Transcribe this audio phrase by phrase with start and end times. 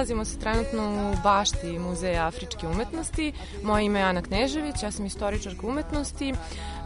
[0.00, 3.32] Nalazimo se trenutno u bašti Muzeja afričke umetnosti.
[3.62, 6.34] Moje ime je Ana Knežević, ja sam istoričarka umetnosti.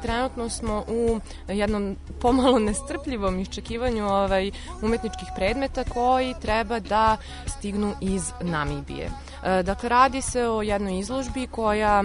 [0.02, 4.50] Trenutno smo u jednom pomalo nestrpljivom iščekivanju ovaj,
[4.82, 9.10] umetničkih predmeta koji treba da stignu iz Namibije.
[9.44, 12.04] E, Dakle, radi se o jednoj izložbi koja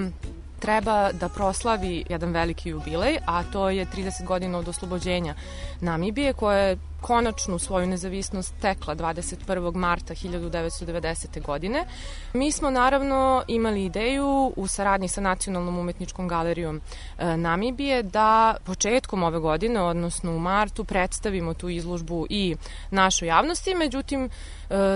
[0.59, 5.35] treba da proslavi jedan veliki jubilej, a to je 30 godina od oslobođenja
[5.81, 9.75] Namibije, koja je konačnu svoju nezavisnost tekla 21.
[9.75, 11.41] marta 1990.
[11.41, 11.86] godine.
[12.33, 16.81] Mi smo naravno imali ideju u saradnji sa Nacionalnom umetničkom galerijom
[17.17, 22.56] e, Namibije da početkom ove godine, odnosno u martu, predstavimo tu izložbu i
[22.91, 24.30] našoj javnosti, međutim, e,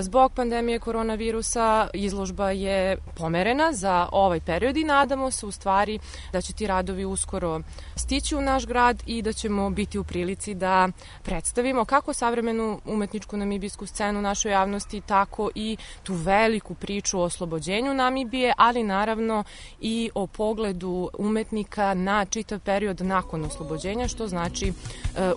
[0.02, 5.98] zbog pandemije koronavirusa izložba je pomerena za ovaj period i nadamo se u stvari
[6.32, 7.60] da će ti radovi uskoro
[7.96, 10.88] stići u naš grad i da ćemo biti u prilici da
[11.22, 17.94] predstavimo kako savremenu umetničku namibijsku scenu našoj javnosti, tako i tu veliku priču o oslobođenju
[17.94, 19.44] Namibije, ali naravno
[19.80, 24.72] i o pogledu umetnika na čitav period nakon oslobođenja, što znači e,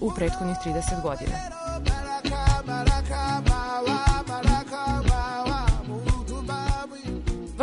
[0.02, 1.38] u prethodnih 30 godina.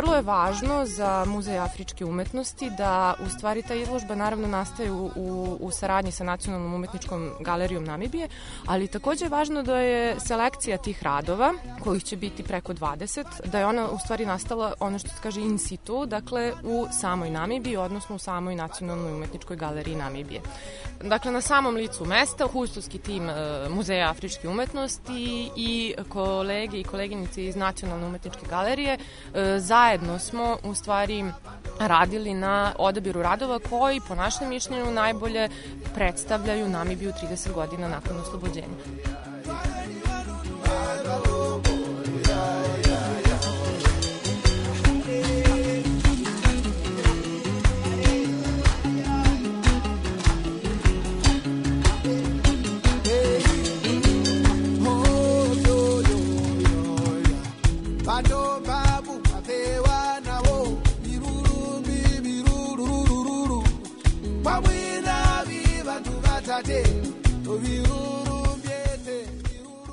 [0.05, 5.11] Vrlo je važno za Muzej afričke umetnosti da u stvari ta izložba naravno nastaje u,
[5.15, 8.27] u, u saradnji sa Nacionalnom umetničkom galerijom Namibije,
[8.65, 13.59] ali takođe je važno da je selekcija tih radova, kojih će biti preko 20, da
[13.59, 17.77] je ona u stvari nastala ono što se kaže in situ, dakle u samoj Namibiji,
[17.77, 20.41] odnosno u samoj Nacionalnoj umetničkoj galeriji Namibije.
[21.01, 23.33] Dakle, na samom licu mesta, kustovski tim e,
[23.69, 28.97] Muzeja afričke umetnosti i kolege i koleginice iz Nacionalne umetničke galerije
[29.33, 29.59] e,
[29.95, 31.25] zajedno smo u stvari
[31.79, 35.49] radili na odabiru radova koji po našem mišljenju najbolje
[35.93, 38.67] predstavljaju Namibiju 30 godina nakon oslobođenja.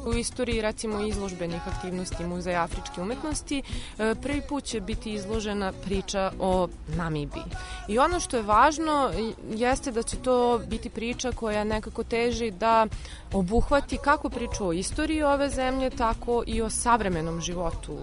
[0.06, 3.62] U istoriji recimo izložbenih aktivnosti Muzeja afričke umetnosti
[3.98, 7.44] e, prvi put će biti izložena priča o Namibiji.
[7.88, 9.10] I ono što je važno
[9.50, 12.86] jeste da će to biti priča koja nekako teži da
[13.32, 17.98] obuhvati kako priču o istoriji ove zemlje, tako i o savremenom životu,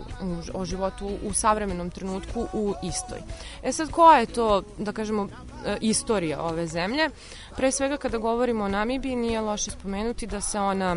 [0.53, 3.19] o životu u savremenom trenutku u istoj.
[3.63, 5.27] E sad, koja je to, da kažemo,
[5.65, 7.09] e, istorija ove zemlje?
[7.55, 10.95] Pre svega kada govorimo o Namibiji nije loše spomenuti da se ona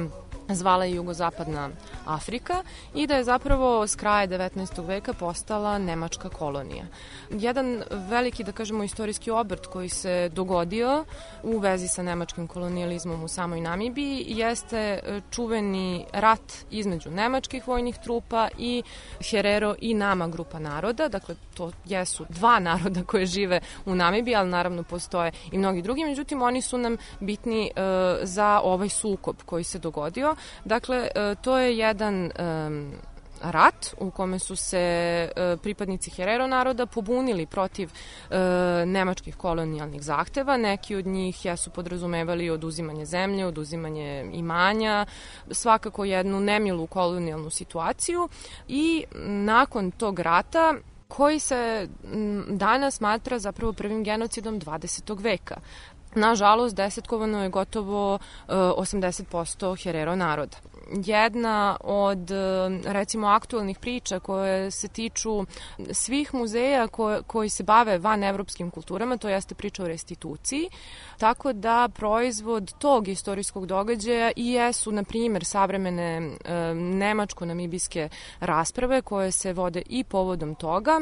[0.48, 1.70] zvala je jugozapadna
[2.06, 2.62] Afrika
[2.94, 4.86] i da je zapravo s kraja 19.
[4.86, 6.84] veka postala nemačka kolonija.
[7.30, 11.04] Jedan veliki, da kažemo, istorijski obrt koji se dogodio
[11.42, 17.98] u vezi sa nemačkim kolonijalizmom u samoj Namibiji jeste e, čuveni rat između nemačkih vojnih
[18.04, 18.82] trupa i
[19.30, 24.50] Herero i Nama grupa naroda, dakle to jesu dva naroda koje žive u Namibiji, ali
[24.50, 27.70] naravno postoje i mnogi drugi, međutim oni su nam bitni e,
[28.22, 30.31] za ovaj sukob koji se dogodio.
[30.64, 32.30] Dakle, e, to je jedan
[33.42, 38.36] rat u kome su se e, pripadnici Herero naroda pobunili protiv e,
[38.86, 40.56] nemačkih kolonijalnih zahteva.
[40.56, 45.06] Neki od njih jesu podrazumevali oduzimanje zemlje, oduzimanje imanja,
[45.50, 48.28] svakako jednu nemilu kolonijalnu situaciju
[48.68, 50.74] i nakon tog rata
[51.08, 51.88] koji se
[52.48, 55.22] danas smatra zapravo prvim genocidom 20.
[55.22, 55.56] veka.
[56.14, 58.18] Nažalost, desetkovano je gotovo
[58.48, 60.56] 80% e, Herero naroda.
[60.90, 62.34] Jedna od, e,
[62.84, 65.44] recimo, aktualnih priča koje se tiču
[65.90, 70.68] svih muzeja koje, koji se bave van evropskim kulturama, to jeste priča o restituciji,
[71.18, 78.08] tako da proizvod tog istorijskog događaja i jesu, na primer, savremene e, nemačko-namibijske
[78.40, 81.00] rasprave koje se vode i povodom toga,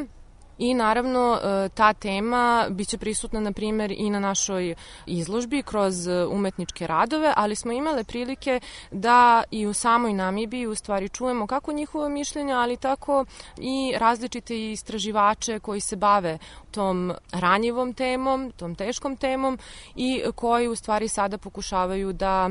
[0.61, 4.75] I naravno e, ta tema biće prisutna na primer i na našoj
[5.07, 8.61] izložbi kroz e, umetničke radove, ali smo imale prilike
[8.91, 13.25] da i u samoj Namibiji u stvari čujemo kako njihovo mišljenje, ali tako
[13.57, 16.39] i različite istraživače koji se bave
[16.71, 19.59] tom ranjivom temom, tom teškom temom
[19.97, 22.51] i koji u stvari sada pokušavaju da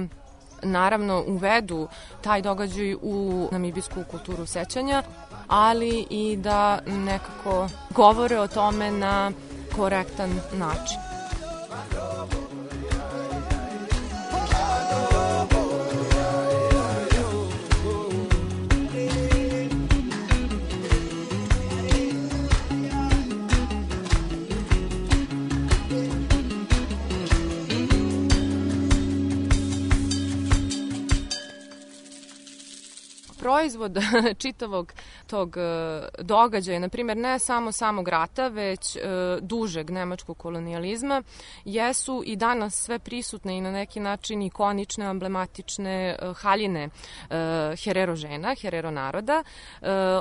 [0.63, 1.87] naravno uvedu
[2.21, 5.03] taj događaj u namibijsku kulturu sećanja
[5.49, 9.31] ali i da nekako govore o tome na
[9.75, 11.08] korektan način.
[33.39, 33.97] Proizvod
[34.41, 34.93] čitavog
[35.27, 35.61] tog e,
[36.19, 38.99] događaja, na primjer ne samo samog rata, već e,
[39.41, 41.23] dužeg nemačkog kolonijalizma,
[41.65, 46.89] jesu i danas sve prisutne i na neki način ikonične, emblematične e, haljine
[47.83, 49.43] Herero žena, Herero naroda.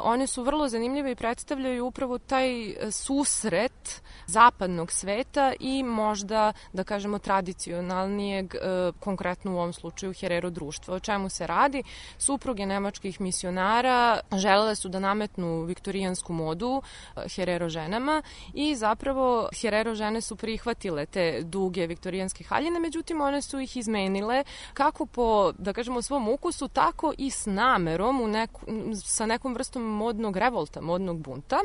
[0.03, 7.19] One su vrlo zanimljive i predstavljaju upravo taj susret zapadnog sveta i možda, da kažemo,
[7.19, 8.55] tradicionalnijeg,
[9.01, 10.95] konkretno u ovom slučaju Herero društva.
[10.95, 11.83] O čemu se radi?
[12.19, 16.83] Supruge nemačkih misionara želele su da nametnu viktorijansku modu
[17.17, 18.23] eh, Herero ženama
[18.55, 24.45] i zapravo Herero žene su prihvatile te duge viktorijanske haljine, međutim one su ih izmenile
[24.75, 28.61] kako po, da kažemo, svom ukusu, tako i s namerom u neku,
[29.05, 31.59] sa nekom vrstom modnog revolta, modnog bunta.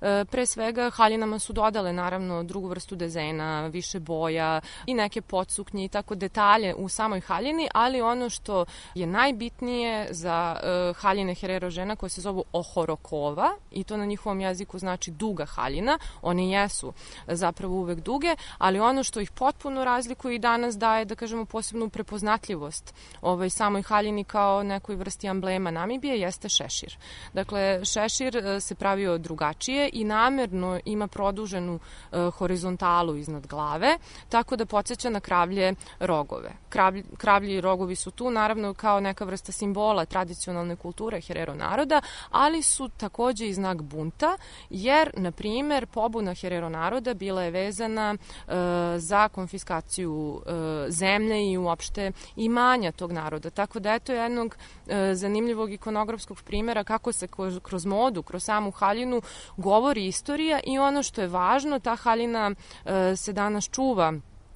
[0.00, 5.84] Eh, pre svega haljinama su dodale naravno drugu vrstu dezena, više boja i neke podsuknje
[5.84, 8.64] i tako detalje u samoj haljini, ali ono što
[8.94, 14.40] je najbitnije za uh, haljine Herero žena koje se zovu ohorokova i to na njihovom
[14.40, 15.98] jeziku znači duga haljina.
[16.22, 16.92] One jesu
[17.26, 21.88] zapravo uvek duge, ali ono što ih potpuno razlikuje i danas daje, da kažemo, posebnu
[21.88, 26.96] prepoznatljivost ovaj, samoj haljini kao nekoj vrsti amblema Namibije jeste šešir.
[27.32, 33.98] Dakle, šešir e, se pravio drugačije i namerno ima produženu e, horizontalu iznad glave,
[34.28, 36.50] tako da podsjeća na kravlje rogove.
[36.68, 42.00] Kravlji, kravlji rogovi su tu, naravno, kao neka vrsta simbola tradicionalne kulture Herero naroda,
[42.30, 44.36] ali su takođe i znak bunta,
[44.70, 48.54] jer, na primer, pobuna Herero naroda bila je vezana e,
[48.98, 53.50] za konfiskaciju e, zemlje i uopšte imanja tog naroda.
[53.50, 54.56] Tako da eto jednog
[54.86, 57.28] e, zanimljivog ikonografskog primera kako se
[57.62, 59.22] kroz modu, kroz samu haljinu
[59.56, 62.50] govori istorija i ono što je važno, ta haljina
[62.84, 64.12] e, se danas čuva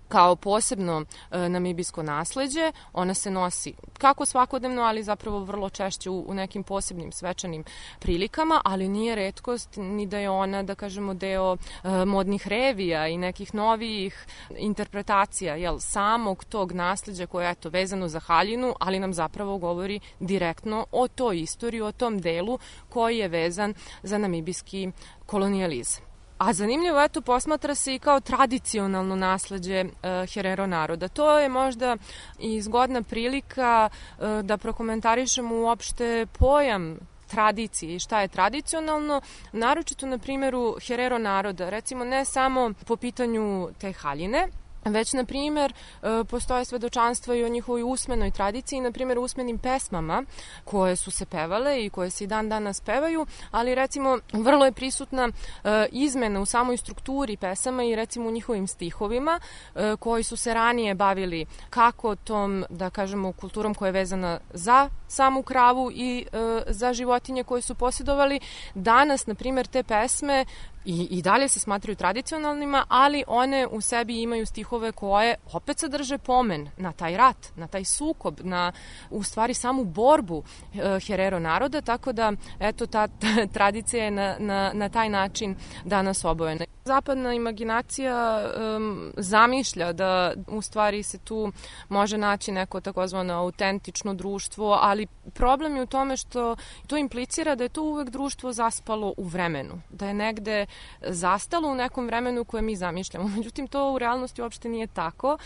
[0.08, 2.72] kao posebno e, namibijsko nasleđe.
[2.92, 7.64] Ona se nosi kako svakodnevno, ali zapravo vrlo češće u, u nekim posebnim svečanim
[7.98, 13.16] prilikama, ali nije redkost ni da je ona, da kažemo, deo e, modnih revija i
[13.16, 19.14] nekih novijih interpretacija jel, samog tog nasleđa koje je eto, vezano za haljinu, ali nam
[19.14, 24.90] zapravo govori direktno o toj istoriji, o tom delu koji je vezan za namibijski
[25.26, 26.07] kolonijalizam.
[26.38, 29.90] A zanimljivo, eto, posmatra se i kao tradicionalno nasledđe uh,
[30.34, 31.08] Herero naroda.
[31.08, 31.96] To je možda
[32.38, 39.20] i zgodna prilika uh, da prokomentarišemo uopšte pojam tradicije i šta je tradicionalno,
[39.52, 44.48] naročito na primjeru Herero naroda, recimo ne samo po pitanju te haljine,
[44.88, 50.24] Već, na primjer, e, postoje svedočanstva i o njihovoj usmenoj tradiciji, na primjer, usmenim pesmama
[50.64, 54.72] koje su se pevale i koje se i dan danas pevaju, ali recimo vrlo je
[54.72, 59.40] prisutna e, izmena u samoj strukturi pesama i recimo u njihovim stihovima
[59.74, 64.88] e, koji su se ranije bavili kako tom, da kažemo, kulturom koja je vezana za
[65.08, 66.26] samu kravu i
[66.66, 68.40] za životinje koje su posjedovali.
[68.74, 70.44] Danas, na primjer, te pesme
[70.84, 76.18] i, i dalje se smatraju tradicionalnima, ali one u sebi imaju stihove koje opet sadrže
[76.18, 78.72] pomen na taj rat, na taj sukob, na
[79.10, 80.42] u stvari samu borbu
[80.74, 85.56] e, Herero naroda, tako da eto ta, ta tradicija je na, na, na taj način
[85.84, 86.64] danas obojena.
[86.84, 88.44] Zapadna imaginacija
[88.76, 91.52] um, zamišlja da u stvari se tu
[91.88, 97.64] može naći neko takozvano autentično društvo, ali problem je u tome što to implicira da
[97.64, 100.66] je to uvek društvo zaspalo u vremenu, da je negde
[101.02, 103.28] zastalo u nekom vremenu koje mi zamišljamo.
[103.36, 105.38] Međutim, to u realnosti uopšte nije tako.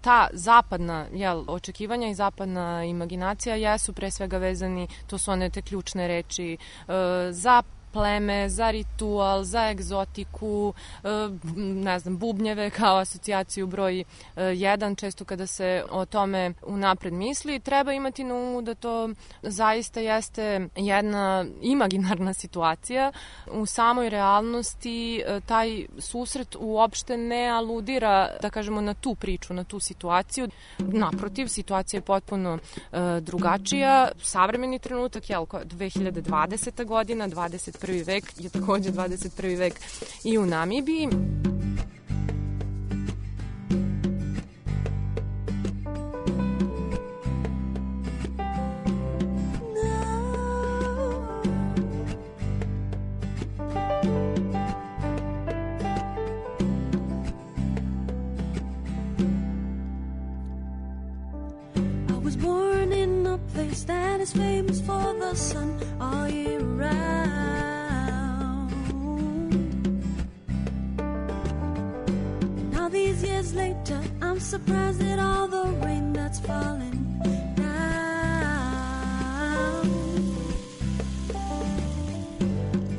[0.00, 5.62] Ta zapadna jel, očekivanja i zapadna imaginacija jesu pre svega vezani, to su one te
[5.62, 6.58] ključne reči, e,
[7.32, 7.62] za
[7.98, 10.74] pleme, za ritual, za egzotiku,
[11.04, 11.08] e,
[11.56, 14.04] ne znam, bubnjeve kao asocijaciju broj
[14.36, 19.10] 1, e, često kada se o tome unapred misli, treba imati na umu da to
[19.42, 23.12] zaista jeste jedna imaginarna situacija.
[23.50, 29.64] U samoj realnosti e, taj susret uopšte ne aludira, da kažemo, na tu priču, na
[29.64, 30.48] tu situaciju.
[30.78, 32.58] Naprotiv, situacija je potpuno
[33.20, 34.08] drugačija.
[34.22, 36.84] Savremeni trenutak, jel, 2020.
[36.84, 38.06] godina, 21 21.
[38.06, 39.58] vek je takođe 21.
[39.58, 39.74] vek
[40.24, 41.08] i u Namibiji.
[62.36, 66.57] born in a place that is famous for the sun all year
[74.38, 77.20] I'm surprised at all the rain that's falling
[77.56, 77.66] down.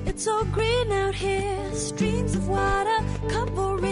[0.06, 3.89] It's all green out here, streams of water covering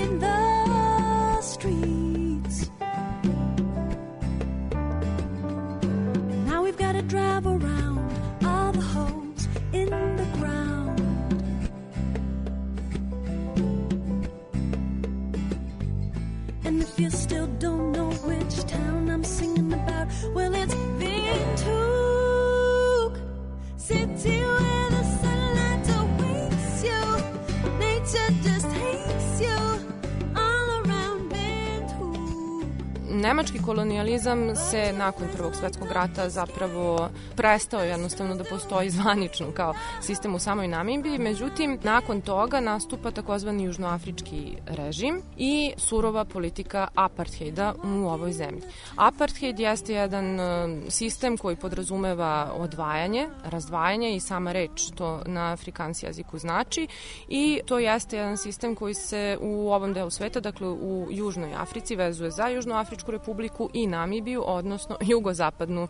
[33.18, 40.36] Nemački kolonijalizam se nakon Prvog svetskog rata zapravo prestao jednostavno da postoji zvanično kao sistem
[40.36, 48.08] u samoj Namibiji, međutim nakon toga nastupa takozvani južnoafrički režim i surova politika apartheida u
[48.08, 48.62] ovoj zemlji.
[48.96, 56.06] Apartheid jeste jedan e, sistem koji podrazumeva odvajanje, razdvajanje i sama reč to na afrikanski
[56.06, 56.88] jeziku znači
[57.28, 61.96] i to jeste jedan sistem koji se u ovom delu sveta, dakle u Južnoj Africi
[61.96, 65.88] vezuje za Južnoafričku republiku i Namibiju, odnosno jugozapadnu e,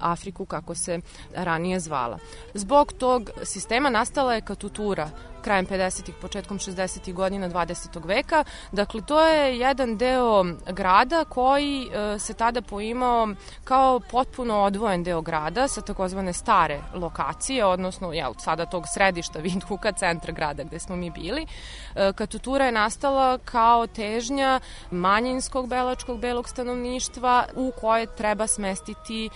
[0.00, 1.00] Afriku kako se
[1.34, 2.18] ranije zvala.
[2.54, 5.10] Zbog tog sistema nastala je katutura
[5.44, 8.06] krajem 50-ih, početkom 60-ih godina 20.
[8.06, 8.44] veka.
[8.72, 13.28] Dakle, to je jedan deo grada koji e, se tada poimao
[13.64, 19.92] kao potpuno odvojen deo grada sa takozvane stare lokacije, odnosno jel, sada tog središta Vindhuka,
[19.92, 21.46] centra grada gde smo mi bili.
[21.94, 24.60] E, Katutura je nastala kao težnja
[24.90, 29.30] manjinskog belačkog belog stanovništva u koje treba smestiti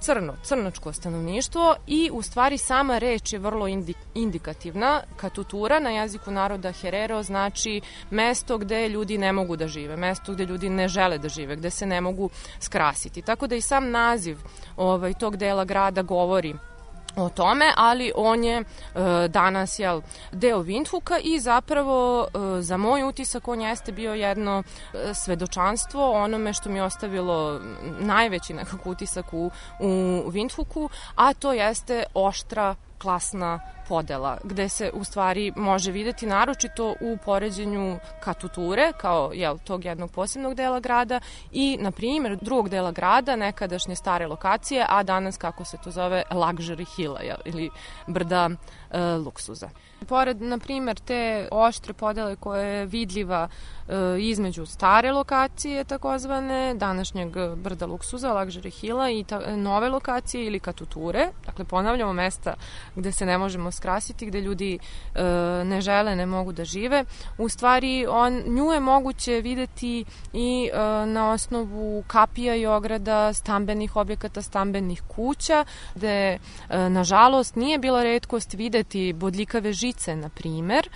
[0.00, 5.02] crno, crnočko stanovništvo i u stvari sama reč je vrlo indi, indikativna.
[5.16, 10.44] Katutura na jeziku naroda Herero znači mesto gde ljudi ne mogu da žive, mesto gde
[10.44, 13.22] ljudi ne žele da žive, gde se ne mogu skrasiti.
[13.22, 14.38] Tako da i sam naziv
[14.76, 16.54] ovaj, tog dela grada govori
[17.18, 18.64] o tome, ali on je e,
[19.28, 20.00] danas jel,
[20.32, 24.62] deo Windhuka i zapravo e, za moj utisak on jeste bio jedno
[24.94, 27.60] e, svedočanstvo onome što mi je ostavilo
[28.00, 29.88] najveći nekako utisak u, u
[30.30, 37.16] Windhuku, a to jeste oštra klasna podela, gde se u stvari može videti naročito u
[37.24, 41.20] poređenju katuture, kao jel, tog jednog posebnog dela grada
[41.52, 46.22] i, na primjer, drugog dela grada, nekadašnje stare lokacije, a danas, kako se to zove,
[46.30, 47.70] luxury hilla, jel, ili
[48.06, 48.50] brda
[48.90, 49.70] e, luksuza.
[50.08, 53.48] Pored, na primjer, te oštre podele koje je vidljiva
[53.88, 60.60] e, između stare lokacije, takozvane, današnjeg brda luksuza, luxury hilla i ta, nove lokacije ili
[60.60, 62.54] katuture, dakle ponavljamo mesta
[62.96, 65.22] gde se ne možemo skrasiti, gde ljudi e,
[65.64, 67.04] ne žele, ne mogu da žive.
[67.38, 73.96] U stvari, on, nju je moguće videti i e, na osnovu kapija i ograda stambenih
[73.96, 80.88] objekata, stambenih kuća, gde, e, nažalost, nije bila redkost videti bodljikave žice, na primer,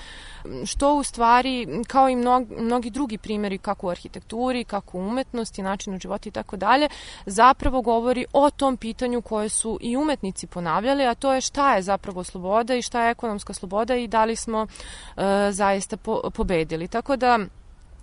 [0.67, 5.63] što u stvari, kao i mnog, mnogi drugi primjeri, kako u arhitekturi, kako u umetnosti,
[5.63, 6.89] načinu života i tako dalje,
[7.27, 11.83] zapravo govori o tom pitanju koje su i umetnici ponavljali, a to je šta je
[11.83, 16.89] zapravo sloboda i šta je ekonomska sloboda i da li smo uh, zaista po, pobedili.
[16.89, 17.39] Tako da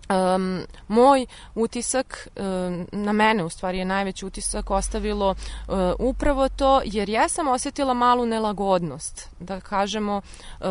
[0.10, 1.26] Um, moj
[1.56, 7.30] utisak um, na mene u stvari je najveći utisak ostavilo uh, upravo to jer ja
[7.30, 10.68] sam osetila malu nelagodnost da kažemo uh,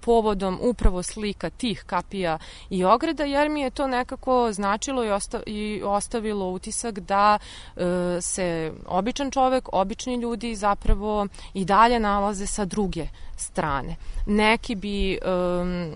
[0.00, 2.38] povodom upravo slika tih kapija
[2.70, 7.38] i ograda jer mi je to nekako značilo i, osta i ostavilo utisak da
[7.76, 7.82] uh,
[8.20, 13.96] se običan čovek, obični ljudi zapravo i dalje nalaze sa druge strane.
[14.26, 15.92] Neki bi um,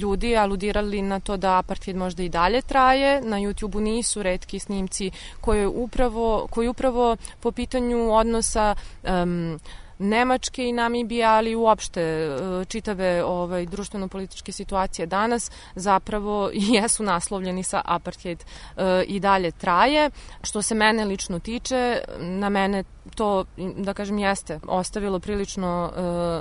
[0.00, 5.10] ljudi aludirali na to da apartheid možda i dalje traje, na YouTube-u nisu redki snimci
[5.40, 9.58] koji upravo, koji upravo po pitanju odnosa um,
[10.00, 17.82] Nemačke i Namibije, ali uopšte e, čitave ovaj, društveno-političke situacije danas zapravo jesu naslovljeni sa
[17.84, 18.38] apartheid
[18.76, 20.10] e, i dalje traje.
[20.42, 23.44] Što se mene lično tiče, na mene to,
[23.76, 25.92] da kažem, jeste ostavilo prilično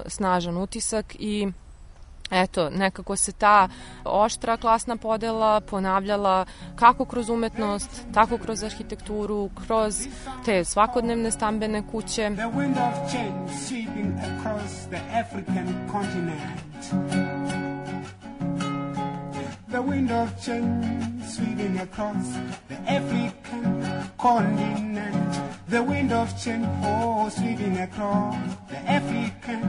[0.05, 1.47] e, snažan utisak i
[2.31, 3.67] eto, nekako se ta
[4.03, 6.45] oštra klasna podela ponavljala
[6.75, 10.07] kako kroz umetnost, tako kroz arhitekturu, kroz
[10.45, 12.31] te svakodnevne stambene kuće.
[12.35, 16.59] The wind of change sweeping across the African continent.
[19.71, 22.25] The wind of change sweeping across
[22.67, 25.41] the African continent.
[25.67, 28.35] The wind of change, oh, sweeping across
[28.69, 29.63] the African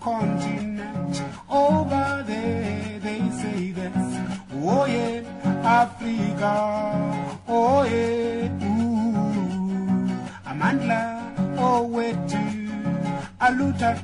[0.00, 1.22] continent.
[1.50, 4.20] Over there, they say this.
[4.54, 5.22] Oh, yeah,
[5.82, 6.54] Africa.
[7.46, 10.08] Oh, yeah, ooh.
[10.48, 12.16] Amandla, oh, wait.
[13.40, 13.98] Aluta,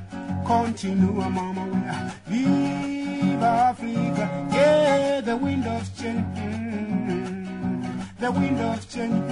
[0.45, 2.13] continua, mama.
[2.27, 4.49] Viva Africa.
[4.53, 6.58] Yeah, the wind of change.
[8.21, 9.31] The wind of change.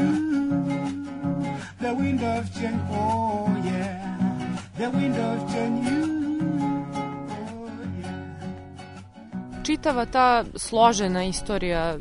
[1.81, 4.59] The wind of change, oh yeah.
[4.79, 7.69] The wind of change, oh
[8.01, 9.63] yeah.
[9.65, 11.97] Čitava ta složena istorija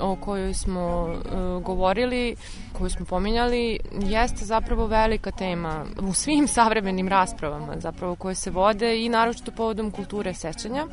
[0.00, 2.36] o kojoj smo uh, govorili,
[2.72, 9.04] koju smo pominjali, jeste zapravo velika tema u svim savremenim raspravama zapravo koje se vode
[9.04, 10.86] i naročito povodom kulture sećanja.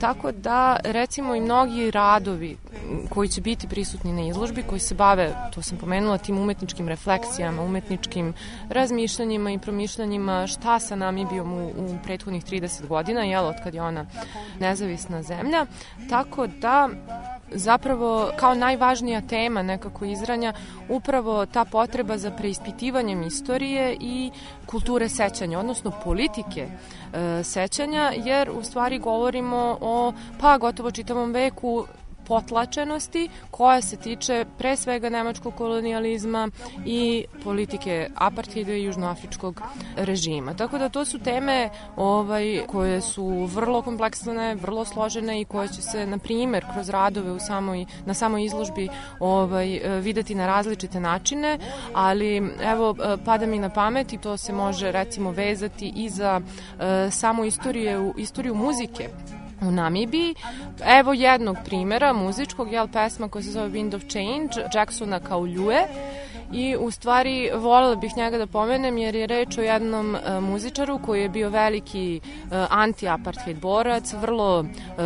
[0.00, 2.56] Tako da, recimo, i mnogi radovi
[3.10, 7.62] koji će biti prisutni na izložbi, koji se bave, to sam pomenula, tim umetničkim refleksijama,
[7.62, 8.34] umetničkim
[8.68, 13.82] razmišljanjima i promišljanjima šta sa Namibijom u, u prethodnih 30 godina, jel, od kad je
[13.82, 14.06] ona
[14.60, 15.66] nezavisna zemlja.
[16.10, 16.88] Tako da,
[17.54, 20.52] zapravo kao najvažnija tema nekako izranja
[20.88, 24.30] upravo ta potreba za preispitivanjem istorije i
[24.66, 26.68] kulture sećanja, odnosno politike
[27.14, 31.86] e, sećanja, jer u stvari govorimo o pa gotovo čitavom veku
[32.26, 36.48] potlačenosti koja se tiče pre svega nemačkog kolonijalizma
[36.86, 39.62] i politike apartheida i južnoafričkog
[39.96, 40.54] režima.
[40.54, 45.82] Tako da to su teme ovaj, koje su vrlo kompleksne, vrlo složene i koje će
[45.82, 48.88] se, na primer, kroz radove u samoj, na samoj izložbi
[49.20, 51.58] ovaj, videti na različite načine,
[51.94, 56.82] ali evo, pada mi na pamet i to se može recimo vezati i za uh,
[57.10, 59.08] samu istoriju, istoriju muzike
[59.62, 60.34] u Namibiji.
[60.98, 65.86] Evo jednog primjera muzičkog, jel, pesma koja se zove Wind of Change, Jacksona Kauljue
[66.52, 70.98] i u stvari volela bih njega da pomenem jer je reč o jednom e, muzičaru
[70.98, 72.20] koji je bio veliki e,
[72.70, 75.02] anti-apartheid borac, vrlo e,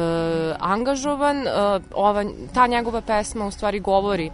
[0.59, 1.47] angažovan.
[1.47, 1.51] E,
[1.95, 4.31] ova, ta njegova pesma u stvari govori e,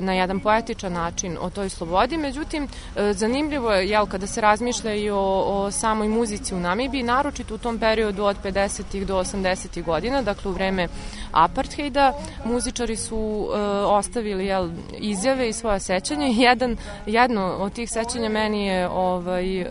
[0.00, 4.94] na jedan poetičan način o toj slobodi, međutim e, zanimljivo je jel, kada se razmišlja
[4.94, 9.04] i o, o samoj muzici u Namibiji, naročito u tom periodu od 50.
[9.04, 9.84] do 80.
[9.84, 10.88] godina, dakle u vreme
[11.32, 12.12] apartheida,
[12.44, 16.32] muzičari su e, ostavili jel, izjave i sećanja sećanje.
[16.32, 19.66] Jedan, jedno od tih sećanja meni je ovaj, e,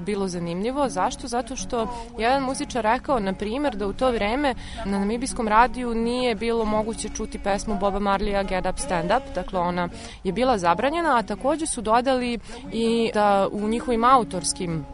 [0.00, 0.88] bilo zanimljivo.
[0.88, 1.28] Zašto?
[1.28, 1.86] Zato što
[2.18, 7.08] jedan muzičar rekao, na primer, da u to vreme na namibijskom radiju nije bilo moguće
[7.08, 9.88] čuti pesmu Boba Marlija Get Up Stand Up, dakle ona
[10.24, 12.38] je bila zabranjena, a takođe su dodali
[12.72, 14.84] i da u njihovim autorskim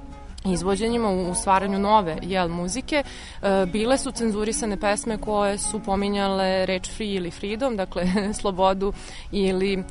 [0.53, 3.03] izvođenjima u stvaranju nove jel muzike.
[3.43, 8.05] E, bile su cenzurisane pesme koje su pominjale reč free ili freedom, dakle
[8.41, 8.93] slobodu
[9.33, 9.85] ili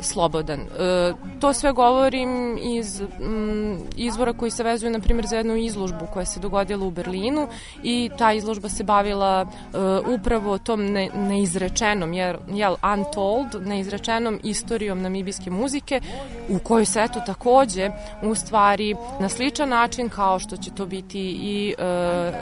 [0.00, 0.60] slobodan.
[0.60, 6.06] E, to sve govorim iz m, izvora koji se vezuju, na primjer, za jednu izložbu
[6.12, 7.48] koja se dogodila u Berlinu
[7.82, 9.78] i ta izložba se bavila e,
[10.14, 16.00] upravo tom ne, neizrečenom, jer, jel, untold, neizrečenom istorijom namibijske muzike,
[16.48, 17.90] u kojoj se eto takođe
[18.22, 21.82] u stvari na sličan način kao što će to biti i e,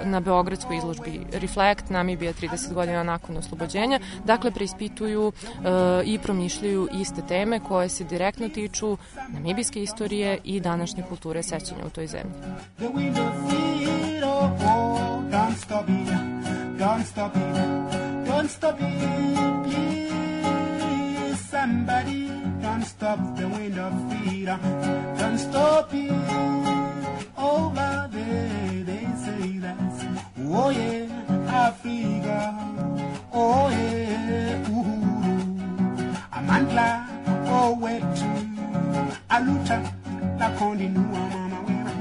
[0.05, 7.23] na Beogradskoj izložbi Reflect, Namibija 30 godina nakon oslobođenja, dakle preispituju e, i promišljaju iste
[7.29, 8.97] teme koje se direktno tiču
[9.29, 12.33] namibijske istorije i današnje kulture sećanja u toj zemlji.
[30.49, 31.07] Oh, yeah,
[31.69, 32.55] Africa,
[33.33, 35.06] oh yeah, Uhuru,
[36.57, 36.89] mandla
[37.61, 38.31] owethu
[39.29, 39.77] alutha
[40.39, 41.93] lakhona inuwa mama wena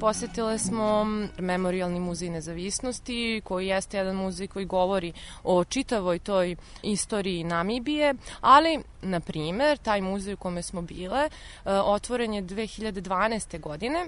[0.00, 1.04] Posetile smo
[1.38, 5.12] Memorialni muzej nezavisnosti, koji jeste jedan muzej koji govori
[5.44, 11.30] o čitavoj toj istoriji Namibije, ali, na primer, taj muzej u kome smo bile e,
[11.72, 13.60] otvoren je 2012.
[13.60, 14.06] godine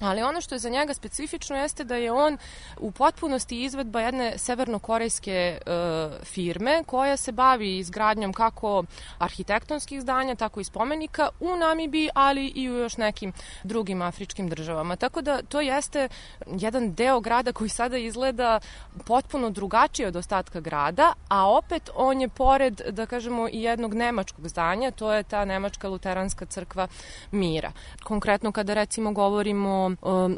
[0.00, 2.38] Ali ono što je za njega specifično jeste da je on
[2.78, 5.58] u potpunosti izvedba jedne severnokorejske e,
[6.24, 8.84] firme koja se bavi izgradnjom kako
[9.18, 14.96] arhitektonskih zdanja, tako i spomenika u Namibiji, ali i u još nekim drugim afričkim državama.
[14.96, 16.08] Tako da to jeste
[16.46, 18.60] jedan deo grada koji sada izgleda
[19.06, 24.48] potpuno drugačije od ostatka grada, a opet on je pored, da kažemo, i jednog nemačkog
[24.48, 26.88] zdanja, to je ta nemačka luteranska crkva
[27.30, 27.72] mira.
[28.04, 29.83] Konkretno kada recimo govorimo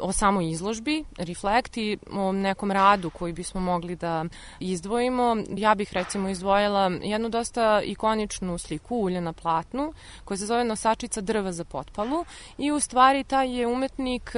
[0.01, 4.25] o, samoj izložbi, Reflect i o nekom radu koji bismo mogli da
[4.59, 9.93] izdvojimo, ja bih recimo izdvojila jednu dosta ikoničnu sliku ulje na platnu
[10.25, 12.25] koja se zove nosačica drva za potpalu
[12.57, 14.31] i u stvari taj je umetnik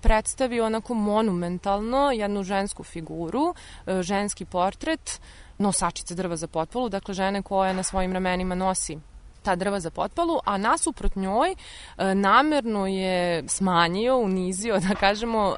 [0.00, 3.54] predstavio onako monumentalno jednu žensku figuru,
[3.86, 5.20] e, ženski portret
[5.58, 8.98] nosačice drva za potpalu, dakle žene koja na svojim ramenima nosi
[9.42, 15.54] ta drva za potpalu, a nasuprot njoj e, namerno je smanjio, unizio, da kažemo, e,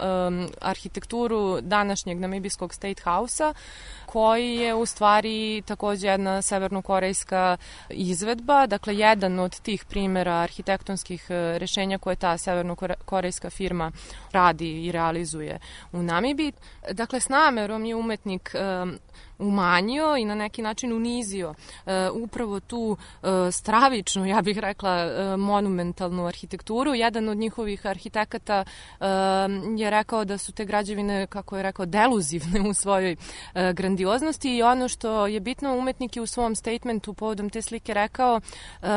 [0.61, 3.55] arhitekturu današnjeg namibijskog State House-a,
[4.07, 7.57] koji je u stvari takođe jedna severnokorejska
[7.90, 13.92] izvedba, dakle jedan od tih primera arhitektonskih e, rešenja koje ta severnokorejska firma
[14.33, 15.59] radi i realizuje
[15.92, 16.53] u Namibiji.
[16.92, 18.55] Dakle, s namerom je umetnik
[19.42, 25.40] umanjio i na neki način unizio uh, upravo tu uh, stravičnu, ja bih rekla, uh,
[25.40, 26.94] monumentalnu arhitектuru.
[26.94, 28.64] Jedan od njihovih arhitekata
[29.00, 29.07] uh,
[29.78, 34.62] je rekao da su te građevine, kako je rekao, deluzivne u svojoj uh, grandioznosti i
[34.62, 38.88] ono što je bitno, umetnik je u svom statementu povodom te slike rekao uh,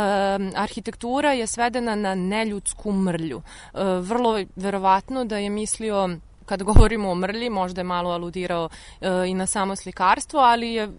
[0.55, 3.37] arhitektura je svedena na neljudsku mrlju.
[3.37, 6.09] Uh, vrlo verovatno da je mislio
[6.45, 8.69] kad govorimo o mrlji, možda je malo aludirao
[9.01, 10.89] e, i na samo slikarstvo, ali je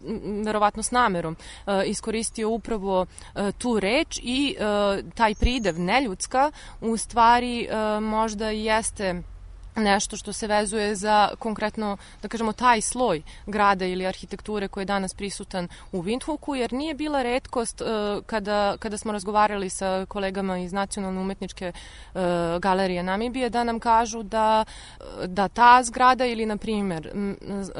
[0.44, 4.62] verovatno s namerom e, iskoristio upravo e, tu reč i e,
[5.14, 9.22] taj pridev neljudska u stvari e, možda jeste
[9.76, 14.86] nešto što se vezuje za konkretno, da kažemo, taj sloj grada ili arhitekture koji je
[14.86, 17.88] danas prisutan u Windhoeku, jer nije bila redkost uh,
[18.26, 22.20] kada, kada smo razgovarali sa kolegama iz Nacionalne umetničke uh,
[22.60, 24.64] galerije Namibije da nam kažu da,
[25.26, 27.10] da ta zgrada ili, na primer,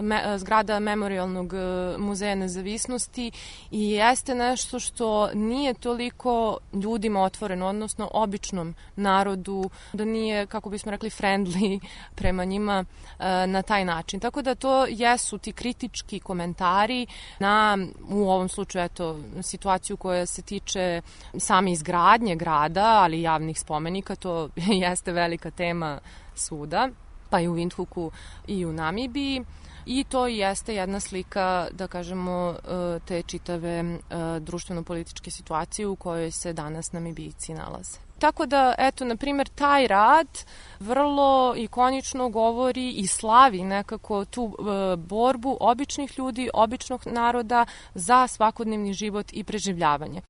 [0.00, 3.30] me, zgrada Memorialnog uh, muzeja nezavisnosti
[3.70, 10.90] i jeste nešto što nije toliko ljudima otvoreno, odnosno običnom narodu, da nije, kako bismo
[10.90, 12.85] rekli, friendly prema njima
[13.18, 14.20] e, na taj način.
[14.20, 17.07] Tako da to jesu ti kritički komentari
[17.38, 21.03] na, u ovom slučaju, eto, situaciju koja se tiče
[21.38, 24.49] same izgradnje grada, ali javnih spomenika, to
[24.87, 25.99] jeste velika tema
[26.35, 26.88] svuda,
[27.31, 28.11] pa i u Windhoeku
[28.46, 29.44] i u Namibiji
[29.87, 33.96] i to jeste jedna slika, da kažemo, e, te čitave e,
[34.40, 38.06] društveno-političke situacije u kojoj se danas Namibijci nalaze.
[38.18, 40.26] Tako da, eto, na primjer, taj rad
[40.81, 48.92] vrlo ikonično govori i slavi nekako tu e, borbu običnih ljudi, običnog naroda za svakodnevni
[48.92, 50.22] život i preživljavanje.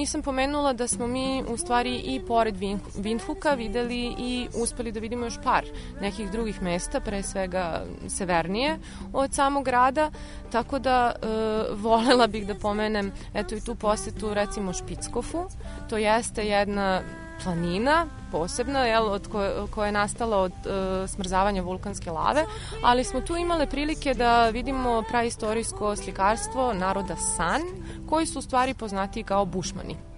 [0.00, 2.54] Nisam pomenula da smo mi u stvari i pored
[2.96, 5.64] Windhuka videli i uspeli da vidimo još par
[6.00, 8.78] nekih drugih mesta, pre svega severnije
[9.12, 10.10] od samog grada,
[10.52, 11.26] tako da e,
[11.74, 15.44] volela bih da pomenem eto i tu posetu recimo Špickofu,
[15.88, 17.02] to jeste jedna
[17.44, 22.44] planina posebna, jel, od koje, koja je nastala od e, smrzavanja vulkanske lave,
[22.82, 27.62] ali smo tu imale prilike da vidimo praistorijsko slikarstvo naroda San,
[28.08, 30.09] koji su u stvari poznati kao bušmani.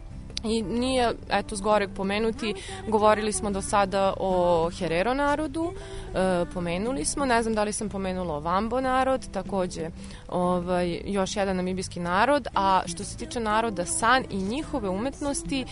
[0.45, 2.55] I nije, eto, zgoreg pomenuti,
[2.89, 7.89] govorili smo do sada o Herero narodu, e, pomenuli smo, ne znam da li sam
[7.89, 9.91] pomenula o Vambo narod, takođe
[10.29, 15.67] ovaj, još jedan namibijski narod, a što se tiče naroda San i njihove umetnosti, e,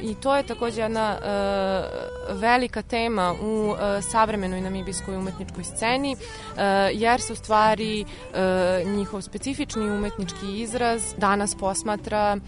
[0.00, 6.16] i to je takođe jedna e, velika tema u e, savremenoj namibijskoj umetničkoj sceni, e,
[6.92, 12.40] jer se u stvari e, njihov specifični umetnički izraz danas posmatra e,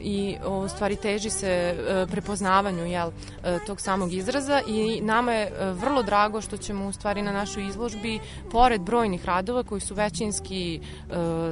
[0.00, 3.10] i u stvari teži se e, prepoznavanju jel,
[3.44, 7.32] e, tog samog izraza i nama je e, vrlo drago što ćemo u stvari na
[7.32, 10.80] našoj izložbi pored brojnih radova koji su većinski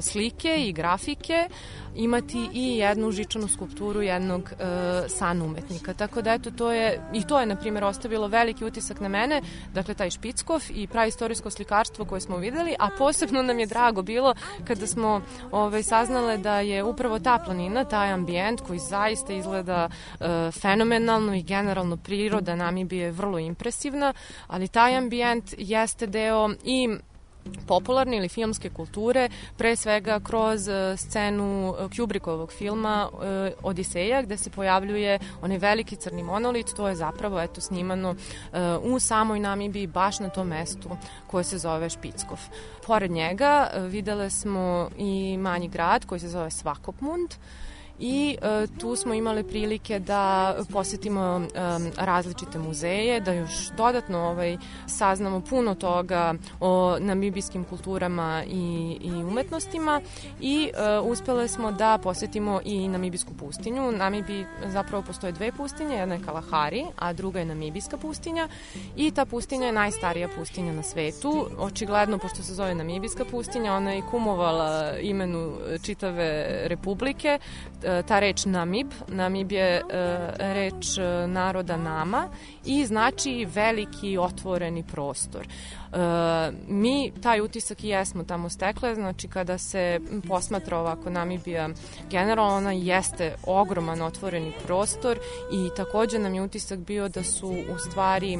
[0.01, 1.49] slike i grafike
[1.95, 4.53] imati i jednu žičanu skulpturu jednog
[5.09, 5.95] san umetnika.
[5.95, 9.43] Tako da eto to je i to je na primjer ostavilo veliki utisak na mene,
[9.75, 14.35] dakle taj Špickov i praistorijsko slikarstvo koje smo videli, a posebno nam je drago bilo
[14.65, 20.51] kada smo ovaj saznale da je upravo ta planina, taj ambijent koji zaista izgleda e,
[20.51, 24.13] fenomenalno i generalno priroda Namibije je vrlo impresivna,
[24.47, 26.89] ali taj ambijent jeste deo i
[27.67, 34.37] popularne ili filmske kulture, pre svega kroz e, scenu e, Kubrickovog filma e, Odiseja, gde
[34.37, 38.15] se pojavljuje onaj veliki crni monolit, to je zapravo eto snimano
[38.83, 40.91] u samoj Namibiji, baš na tom mestu
[41.27, 42.41] koje se zove Špickov.
[42.87, 47.35] Pored njega videle smo i manji grad koji se zove Svakopmund,
[47.99, 51.59] i e, tu smo imali prilike da posetimo e,
[51.97, 54.57] različite muzeje, da još dodatno ovaj,
[54.87, 60.01] saznamo puno toga o namibijskim kulturama i, i umetnostima
[60.41, 63.93] i e, uspele smo da posetimo i namibijsku pustinju.
[63.93, 68.49] Namibi zapravo postoje dve pustinje, jedna je Kalahari, a druga je namibijska pustinja
[68.97, 71.47] i ta pustinja je najstarija pustinja na svetu.
[71.59, 77.39] Očigledno, pošto se zove namibijska pustinja, ona je kumovala imenu čitave republike,
[77.88, 78.93] E, ta reč Namib.
[79.09, 79.83] Namib je e,
[80.39, 82.29] reč e, naroda Nama
[82.65, 85.49] i znači veliki otvoreni prostor.
[86.69, 91.69] mi taj utisak i jesmo tamo stekle, znači kada se posmatra ovako Namibija
[92.11, 95.19] generalno ona jeste ogroman otvoreni prostor
[95.53, 98.39] i takođe nam je utisak bio da su u stvari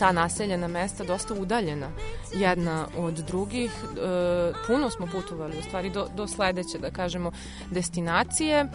[0.00, 1.88] ta naseljena mesta dosta udaljena
[2.34, 3.70] jedna od drugih.
[3.70, 7.32] E, puno smo putovali u stvari do, do sledeće, da kažemo,
[7.70, 8.66] destinacije,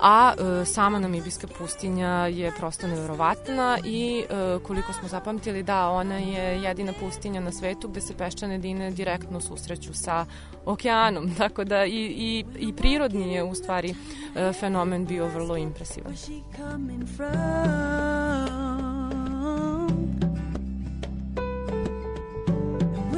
[0.00, 6.18] a e, sama namibijska pustinja je prosto neverovatna i e, koliko smo zapamtili, da, ona
[6.18, 10.26] je jedina pustinja na svetu gde se peščane dine direktno susreću sa
[10.64, 13.94] okeanom, tako da i, i, i prirodni je u stvari
[14.34, 16.14] e, fenomen bio vrlo impresivan.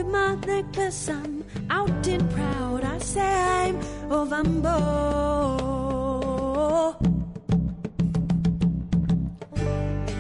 [0.07, 2.85] My necklace, I'm out and proud.
[2.85, 4.77] I say I'm Ovambo.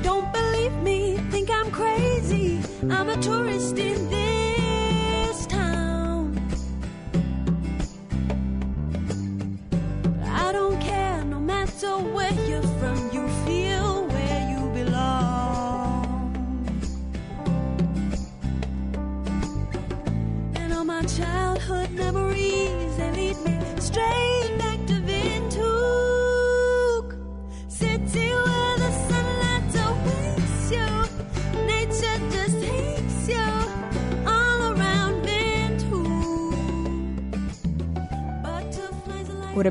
[0.02, 2.60] Don't believe me, think I'm crazy.
[2.90, 4.25] I'm a tourist in this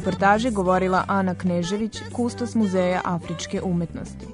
[0.05, 4.27] reportaži govorila Ana Knežević, kustos Muzeja afričke umetnosti.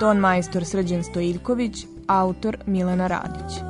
[0.00, 3.60] Ton majstor Srđan Stojiljković, autor Milena Radić.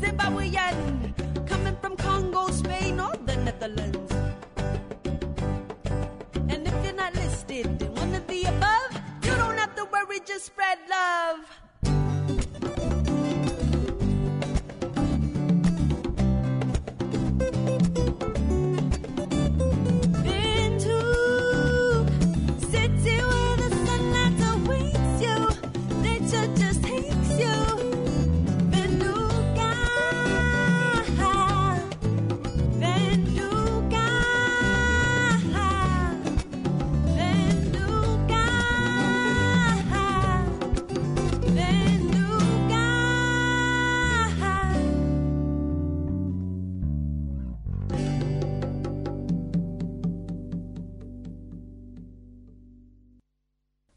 [0.00, 1.12] Zimbabwean,
[1.48, 4.08] coming from Congo, Spain or the Netherlands.
[10.28, 11.67] to spread love.